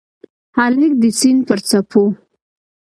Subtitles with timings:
[0.57, 2.03] هلک د سیند پر څپو